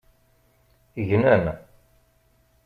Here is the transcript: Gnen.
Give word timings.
Gnen. 1.07 1.45